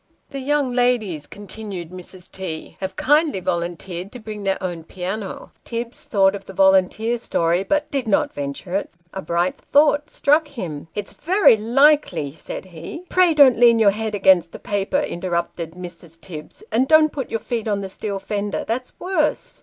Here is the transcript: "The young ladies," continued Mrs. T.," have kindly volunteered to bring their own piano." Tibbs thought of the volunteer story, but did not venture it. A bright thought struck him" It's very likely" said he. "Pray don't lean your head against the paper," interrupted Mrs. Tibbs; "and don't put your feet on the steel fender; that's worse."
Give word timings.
"The 0.31 0.39
young 0.39 0.71
ladies," 0.73 1.27
continued 1.27 1.91
Mrs. 1.91 2.31
T.," 2.31 2.75
have 2.81 2.95
kindly 2.95 3.39
volunteered 3.39 4.11
to 4.13 4.19
bring 4.19 4.45
their 4.45 4.57
own 4.59 4.83
piano." 4.83 5.51
Tibbs 5.63 6.05
thought 6.05 6.33
of 6.33 6.45
the 6.45 6.53
volunteer 6.53 7.19
story, 7.19 7.61
but 7.61 7.91
did 7.91 8.07
not 8.07 8.33
venture 8.33 8.73
it. 8.75 8.89
A 9.13 9.21
bright 9.21 9.59
thought 9.71 10.09
struck 10.09 10.47
him" 10.47 10.87
It's 10.95 11.13
very 11.13 11.55
likely" 11.55 12.33
said 12.33 12.65
he. 12.73 13.05
"Pray 13.09 13.35
don't 13.35 13.59
lean 13.59 13.77
your 13.77 13.91
head 13.91 14.15
against 14.15 14.53
the 14.53 14.57
paper," 14.57 14.97
interrupted 15.01 15.73
Mrs. 15.73 16.19
Tibbs; 16.19 16.63
"and 16.71 16.87
don't 16.87 17.11
put 17.11 17.29
your 17.29 17.39
feet 17.39 17.67
on 17.67 17.81
the 17.81 17.87
steel 17.87 18.17
fender; 18.17 18.65
that's 18.67 18.99
worse." 18.99 19.59